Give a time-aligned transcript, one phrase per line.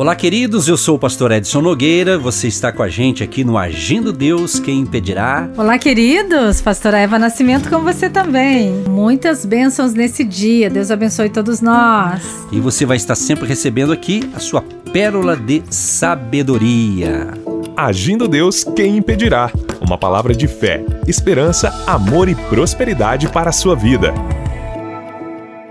[0.00, 0.66] Olá, queridos.
[0.66, 2.16] Eu sou o pastor Edson Nogueira.
[2.16, 5.46] Você está com a gente aqui no Agindo Deus, quem impedirá?
[5.58, 6.62] Olá, queridos.
[6.62, 8.72] Pastora Eva Nascimento com você também.
[8.88, 10.70] Muitas bênçãos nesse dia.
[10.70, 12.22] Deus abençoe todos nós.
[12.50, 17.34] E você vai estar sempre recebendo aqui a sua pérola de sabedoria.
[17.76, 19.52] Agindo Deus, quem impedirá?
[19.82, 24.14] Uma palavra de fé, esperança, amor e prosperidade para a sua vida.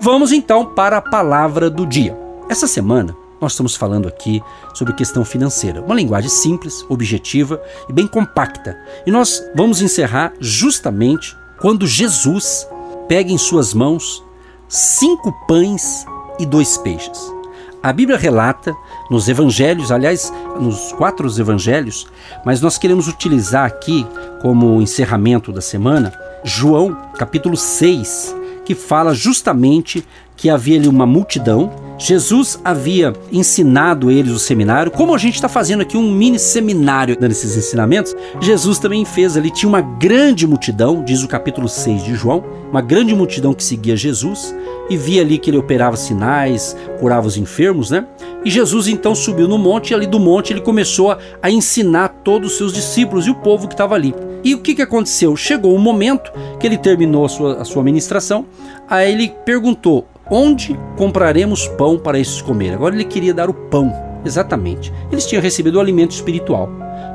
[0.00, 2.18] Vamos então para a palavra do dia.
[2.50, 4.42] Essa semana nós estamos falando aqui
[4.74, 8.76] sobre questão financeira, uma linguagem simples, objetiva e bem compacta.
[9.06, 12.66] E nós vamos encerrar justamente quando Jesus
[13.08, 14.24] pega em suas mãos
[14.68, 16.04] cinco pães
[16.38, 17.36] e dois peixes.
[17.82, 18.74] A Bíblia relata
[19.10, 22.06] nos evangelhos, aliás, nos quatro evangelhos,
[22.44, 24.04] mas nós queremos utilizar aqui
[24.42, 30.04] como encerramento da semana João capítulo 6, que fala justamente
[30.36, 31.70] que havia ali uma multidão.
[31.98, 37.16] Jesus havia ensinado eles o seminário, como a gente está fazendo aqui um mini seminário
[37.18, 38.14] dando esses ensinamentos.
[38.38, 42.82] Jesus também fez ali, tinha uma grande multidão, diz o capítulo 6 de João, uma
[42.82, 44.54] grande multidão que seguia Jesus
[44.90, 48.06] e via ali que ele operava sinais, curava os enfermos, né?
[48.44, 52.52] E Jesus então subiu no monte e ali do monte ele começou a, ensinar todos
[52.52, 54.14] os seus discípulos e o povo que estava ali.
[54.44, 55.34] E o que, que aconteceu?
[55.34, 58.46] Chegou um momento que ele terminou a sua, a sua ministração,
[58.88, 62.74] aí ele perguntou: Onde compraremos pão para esses comer?
[62.74, 63.92] Agora ele queria dar o pão,
[64.24, 64.92] exatamente.
[65.12, 66.68] Eles tinham recebido o alimento espiritual.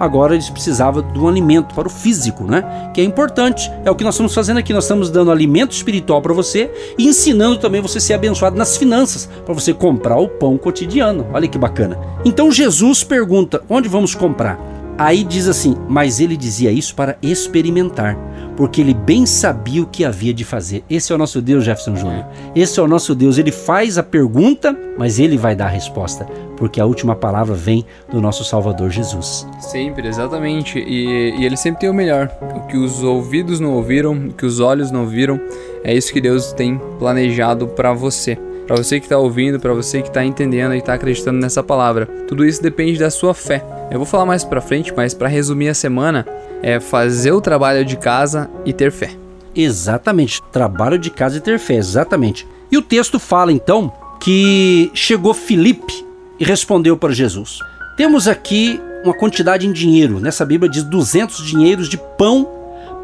[0.00, 2.90] Agora eles precisavam de um alimento para o físico, né?
[2.92, 3.70] Que é importante.
[3.84, 4.72] É o que nós estamos fazendo aqui.
[4.72, 6.68] Nós estamos dando alimento espiritual para você
[6.98, 11.28] e ensinando também você a ser abençoado nas finanças, para você comprar o pão cotidiano.
[11.32, 11.96] Olha que bacana.
[12.24, 14.58] Então Jesus pergunta: onde vamos comprar?
[14.98, 18.18] Aí diz assim: Mas ele dizia isso para experimentar,
[18.56, 20.82] porque ele bem sabia o que havia de fazer.
[20.88, 22.26] Esse é o nosso Deus, Jefferson Júnior.
[22.54, 23.38] Esse é o nosso Deus.
[23.38, 26.24] Ele faz a pergunta, mas ele vai dar a resposta,
[26.56, 29.46] porque a última palavra vem do nosso Salvador Jesus.
[29.60, 30.78] Sempre, exatamente.
[30.78, 32.30] E, e ele sempre tem o melhor.
[32.56, 35.40] O que os ouvidos não ouviram, o que os olhos não viram,
[35.84, 40.02] é isso que Deus tem planejado para você para você que está ouvindo, para você
[40.02, 42.06] que está entendendo e está acreditando nessa palavra.
[42.26, 43.64] Tudo isso depende da sua fé.
[43.90, 46.26] Eu vou falar mais para frente, mas para resumir a semana,
[46.62, 49.10] é fazer o trabalho de casa e ter fé.
[49.54, 52.46] Exatamente, trabalho de casa e ter fé, exatamente.
[52.70, 56.04] E o texto fala então que chegou Filipe
[56.38, 57.60] e respondeu para Jesus:
[57.96, 60.18] Temos aqui uma quantidade em dinheiro.
[60.18, 62.48] Nessa Bíblia diz 200 dinheiros de pão,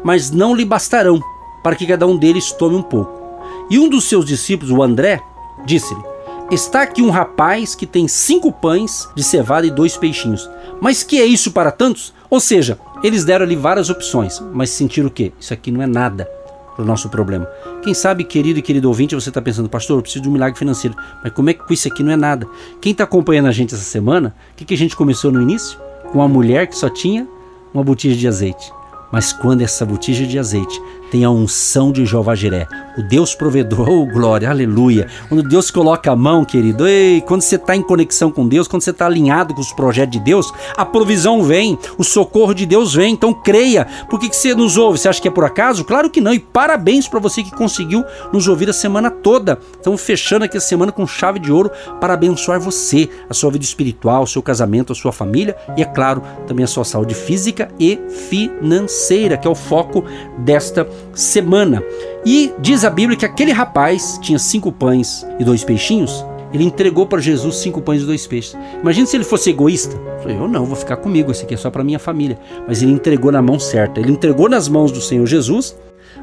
[0.03, 1.19] mas não lhe bastarão
[1.63, 3.23] para que cada um deles tome um pouco.
[3.69, 5.21] E um dos seus discípulos, o André,
[5.65, 6.01] disse-lhe:
[6.51, 10.49] Está aqui um rapaz que tem cinco pães de cevada e dois peixinhos.
[10.79, 12.13] Mas que é isso para tantos?
[12.29, 15.31] Ou seja, eles deram ali várias opções, mas sentiram o quê?
[15.39, 16.29] Isso aqui não é nada
[16.75, 17.47] para o nosso problema.
[17.81, 20.57] Quem sabe, querido e querido ouvinte, você está pensando, pastor, eu preciso de um milagre
[20.57, 20.95] financeiro.
[21.23, 22.47] Mas como é que isso aqui não é nada?
[22.81, 25.79] Quem está acompanhando a gente essa semana, o que, que a gente começou no início?
[26.11, 27.27] Com uma mulher que só tinha
[27.73, 28.71] uma botija de azeite.
[29.13, 30.81] Mas quando essa botija de azeite
[31.11, 35.07] tem a unção de Jeová Jiré, o Deus provedor, oh glória, aleluia.
[35.29, 38.81] Quando Deus coloca a mão, querido, ei, quando você está em conexão com Deus, quando
[38.81, 42.95] você está alinhado com os projetos de Deus, a provisão vem, o socorro de Deus
[42.95, 43.13] vem.
[43.13, 43.85] Então creia.
[44.09, 44.97] Por que, que você nos ouve?
[44.97, 45.85] Você acha que é por acaso?
[45.85, 46.33] Claro que não.
[46.33, 49.59] E parabéns para você que conseguiu nos ouvir a semana toda.
[49.75, 51.69] Estamos fechando aqui a semana com chave de ouro
[52.01, 55.85] para abençoar você, a sua vida espiritual, o seu casamento, a sua família e, é
[55.85, 59.02] claro, também a sua saúde física e financeira,
[59.37, 60.03] que é o foco
[60.37, 61.83] desta semana.
[62.25, 66.25] E diz a Bíblia que aquele rapaz tinha cinco pães e dois peixinhos.
[66.53, 68.55] Ele entregou para Jesus cinco pães e dois peixes.
[68.79, 69.99] Imagina se ele fosse egoísta.
[70.25, 72.37] Eu não, vou ficar comigo, esse aqui é só para minha família.
[72.67, 73.99] Mas ele entregou na mão certa.
[73.99, 75.75] Ele entregou nas mãos do Senhor Jesus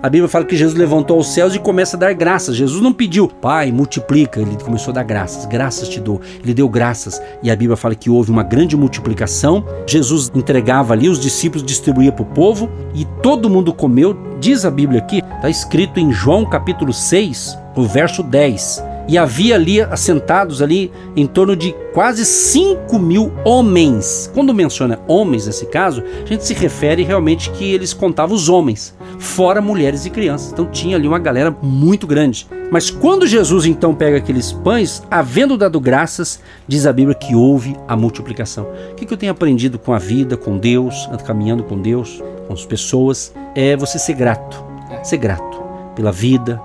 [0.03, 2.57] a Bíblia fala que Jesus levantou aos céus e começa a dar graças.
[2.57, 4.41] Jesus não pediu, Pai, multiplica.
[4.41, 5.45] Ele começou a dar graças.
[5.45, 6.21] Graças te dou.
[6.43, 7.21] Ele deu graças.
[7.43, 9.63] E a Bíblia fala que houve uma grande multiplicação.
[9.87, 14.17] Jesus entregava ali, os discípulos distribuía para o povo e todo mundo comeu.
[14.41, 19.57] Diz a Bíblia aqui, está escrito em João capítulo 6, o verso 10 e havia
[19.57, 24.31] ali assentados ali em torno de quase 5 mil homens.
[24.33, 28.95] Quando menciona homens nesse caso, a gente se refere realmente que eles contavam os homens,
[29.21, 30.51] fora mulheres e crianças.
[30.51, 32.49] Então tinha ali uma galera muito grande.
[32.73, 37.77] Mas quando Jesus então pega aqueles pães, havendo dado graças, diz a Bíblia que houve
[37.87, 38.67] a multiplicação.
[38.91, 42.65] O que eu tenho aprendido com a vida, com Deus, caminhando com Deus, com as
[42.65, 44.65] pessoas, é você ser grato.
[45.03, 45.63] Ser grato
[45.95, 46.61] pela vida,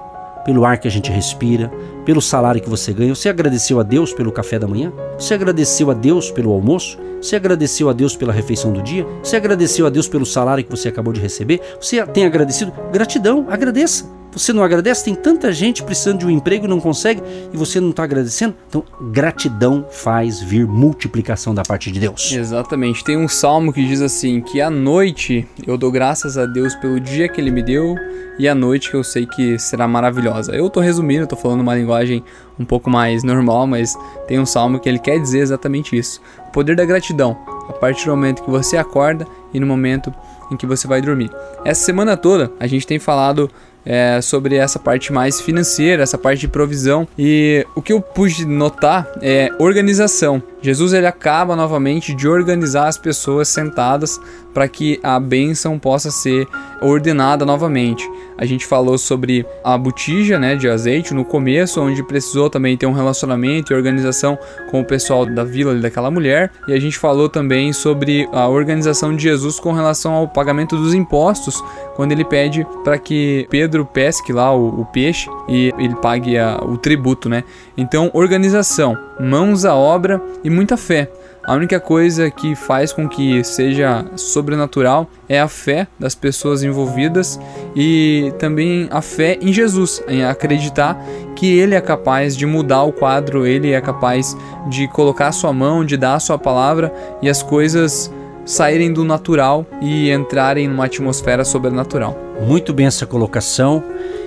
[0.45, 1.71] pelo ar que a gente respira,
[2.05, 3.13] pelo salário que você ganha?
[3.13, 4.93] Você agradeceu a Deus pelo café da manhã?
[5.17, 6.97] Você agradeceu a Deus pelo almoço?
[7.21, 9.05] Você agradeceu a Deus pela refeição do dia?
[9.23, 11.59] Você agradeceu a Deus pelo salário que você acabou de receber?
[11.81, 12.71] Você tem agradecido?
[12.91, 14.05] Gratidão, agradeça.
[14.35, 15.05] Você não agradece?
[15.05, 17.21] Tem tanta gente precisando de um emprego e não consegue
[17.53, 18.53] e você não está agradecendo?
[18.67, 22.33] Então, gratidão faz vir multiplicação da parte de Deus.
[22.33, 23.03] Exatamente.
[23.03, 26.99] Tem um salmo que diz assim: que à noite eu dou graças a Deus pelo
[26.99, 27.95] dia que Ele me deu
[28.37, 30.53] e a noite que eu sei que será maravilhosa.
[30.53, 32.23] Eu tô resumindo, tô falando uma linguagem
[32.59, 33.97] um pouco mais normal, mas
[34.27, 36.21] tem um salmo que ele quer dizer exatamente isso.
[36.47, 40.13] O poder da gratidão, a partir do momento que você acorda e no momento
[40.51, 41.31] em que você vai dormir.
[41.63, 43.49] Essa semana toda a gente tem falado
[43.85, 47.07] é, sobre essa parte mais financeira, essa parte de provisão.
[47.17, 50.41] E o que eu pude notar é organização.
[50.61, 54.19] Jesus ele acaba novamente de organizar as pessoas sentadas
[54.55, 56.47] para que a bênção possa ser
[56.81, 58.09] ordenada novamente.
[58.37, 62.85] A gente falou sobre a botija né, de azeite no começo, onde precisou também ter
[62.85, 64.37] um relacionamento e organização
[64.71, 66.51] com o pessoal da vila daquela mulher.
[66.67, 70.93] E a gente falou também sobre a organização de Jesus com relação ao pagamento dos
[70.93, 71.61] impostos,
[71.95, 76.57] quando ele pede para que Pedro pesque lá o, o, peixe e ele pague a,
[76.57, 77.43] o tributo, né?
[77.77, 81.09] Então, organização, mãos à obra e muita fé.
[81.47, 87.39] A única coisa que faz com que seja sobrenatural é a fé das pessoas envolvidas
[87.75, 90.99] e também a fé em Jesus, em acreditar
[91.35, 94.35] que Ele é capaz de mudar o quadro, Ele é capaz
[94.67, 98.11] de colocar a sua mão, de dar a sua palavra e as coisas
[98.43, 102.17] saírem do natural e entrarem numa atmosfera sobrenatural.
[102.41, 103.83] Muito bem essa colocação.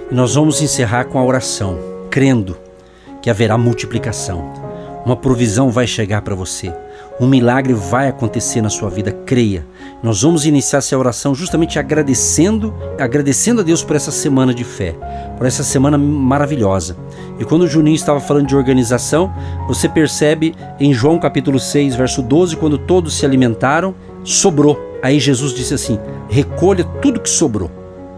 [0.08, 1.80] Nós vamos encerrar com a oração,
[2.12, 2.56] crendo
[3.20, 4.68] que haverá multiplicação.
[5.04, 6.72] Uma provisão vai chegar para você.
[7.20, 9.66] Um milagre vai acontecer na sua vida, creia.
[10.02, 14.94] Nós vamos iniciar essa oração justamente agradecendo, agradecendo a Deus por essa semana de fé,
[15.36, 16.96] por essa semana maravilhosa.
[17.36, 19.32] E quando o Juninho estava falando de organização,
[19.66, 24.78] você percebe em João capítulo 6, verso 12, quando todos se alimentaram, sobrou.
[25.02, 25.98] Aí Jesus disse assim:
[26.28, 27.68] "Recolha tudo que sobrou,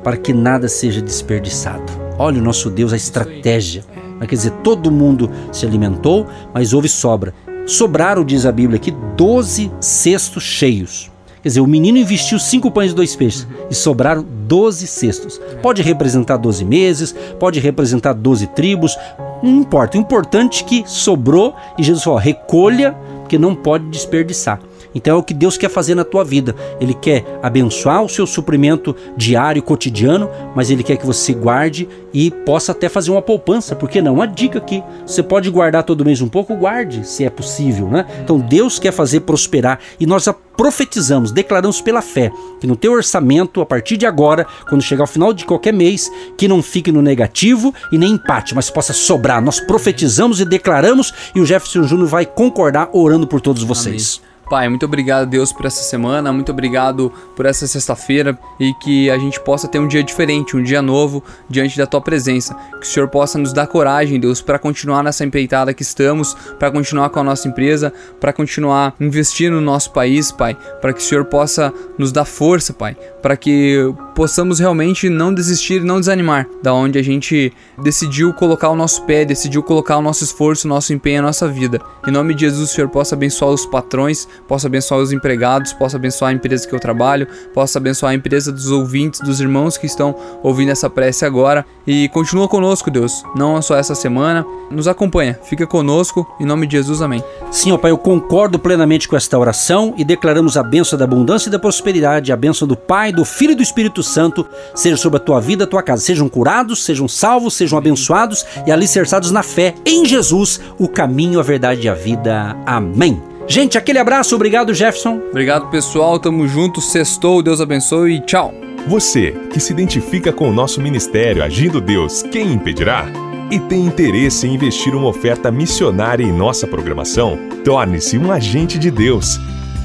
[0.04, 1.90] para que nada seja desperdiçado".
[2.18, 3.82] Olha o nosso Deus, a estratégia.
[4.20, 7.32] Quer dizer, todo mundo se alimentou, mas houve sobra.
[7.70, 11.08] Sobraram, diz a Bíblia aqui, 12 cestos cheios.
[11.40, 15.40] Quer dizer, o menino investiu cinco pães e dois peixes e sobraram 12 cestos.
[15.62, 18.98] Pode representar 12 meses, pode representar 12 tribos,
[19.40, 19.96] não importa.
[19.96, 24.58] O importante é que sobrou e Jesus falou: recolha, porque não pode desperdiçar.
[24.94, 26.54] Então é o que Deus quer fazer na tua vida.
[26.80, 32.30] Ele quer abençoar o seu suprimento diário, cotidiano, mas ele quer que você guarde e
[32.30, 33.76] possa até fazer uma poupança.
[33.76, 34.14] Por que não?
[34.14, 38.06] Uma dica aqui: você pode guardar todo mês um pouco, guarde, se é possível, né?
[38.22, 43.62] Então Deus quer fazer prosperar e nós profetizamos, declaramos pela fé que no teu orçamento,
[43.62, 47.00] a partir de agora, quando chegar ao final de qualquer mês, que não fique no
[47.00, 49.42] negativo e nem empate, mas possa sobrar.
[49.42, 54.20] Nós profetizamos e declaramos e o Jefferson Júnior vai concordar orando por todos vocês.
[54.22, 54.29] Amém.
[54.50, 59.16] Pai, muito obrigado, Deus, por essa semana, muito obrigado por essa sexta-feira e que a
[59.16, 62.56] gente possa ter um dia diferente, um dia novo diante da tua presença.
[62.80, 66.68] Que o Senhor possa nos dar coragem, Deus, para continuar nessa empreitada que estamos, para
[66.68, 71.04] continuar com a nossa empresa, para continuar investindo no nosso país, Pai, para que o
[71.04, 76.74] Senhor possa nos dar força, Pai, para que possamos realmente não desistir, não desanimar, da
[76.74, 80.92] onde a gente decidiu colocar o nosso pé, decidiu colocar o nosso esforço, o nosso
[80.92, 81.80] empenho, a nossa vida.
[82.04, 85.96] Em nome de Jesus, o Senhor possa abençoar os patrões, possa abençoar os empregados, possa
[85.96, 89.86] abençoar a empresa que eu trabalho, possa abençoar a empresa dos ouvintes, dos irmãos que
[89.86, 91.64] estão ouvindo essa prece agora.
[91.86, 96.76] E continua conosco, Deus, não só essa semana, nos acompanha, fica conosco, em nome de
[96.76, 97.22] Jesus, amém.
[97.50, 101.48] Sim, ó Pai, eu concordo plenamente com esta oração e declaramos a bênção da abundância
[101.48, 105.18] e da prosperidade, a bênção do Pai, do Filho e do Espírito Santo, seja sobre
[105.18, 106.02] a tua vida, a tua casa.
[106.02, 111.42] Sejam curados, sejam salvos, sejam abençoados e alicerçados na fé em Jesus, o caminho, a
[111.42, 112.56] verdade e a vida.
[112.66, 113.29] Amém.
[113.46, 115.20] Gente, aquele abraço, obrigado Jefferson.
[115.30, 118.54] Obrigado pessoal, tamo junto, sextou, Deus abençoe e tchau.
[118.86, 123.06] Você que se identifica com o nosso ministério Agindo Deus, quem impedirá?
[123.50, 127.36] E tem interesse em investir uma oferta missionária em nossa programação?
[127.64, 129.40] Torne-se um agente de Deus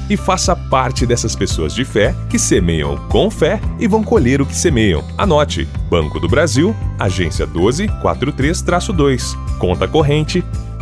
[0.08, 4.46] e faça parte dessas pessoas de fé que semeiam com fé e vão colher o
[4.46, 5.04] que semeiam.
[5.18, 10.44] Anote: Banco do Brasil, agência 1243-2, conta corrente